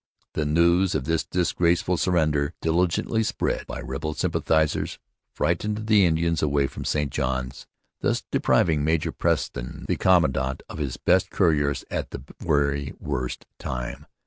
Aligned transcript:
The 0.33 0.47
news 0.47 0.95
of 0.95 1.03
this 1.03 1.23
disgraceful 1.23 1.95
surrender, 1.95 2.55
diligently 2.59 3.21
spread 3.21 3.67
by 3.67 3.79
rebel 3.81 4.15
sympathizers, 4.15 4.97
frightened 5.31 5.85
the 5.85 6.07
Indians 6.07 6.41
away 6.41 6.65
from 6.65 6.85
St 6.85 7.11
Johns, 7.11 7.67
thus 7.99 8.23
depriving 8.31 8.83
Major 8.83 9.11
Preston, 9.11 9.85
the 9.87 9.97
commandant, 9.97 10.63
of 10.67 10.79
his 10.79 10.97
best 10.97 11.29
couriers 11.29 11.85
at 11.91 12.09
the 12.09 12.23
very 12.39 12.95
worst 12.99 13.45
time. 13.59 14.07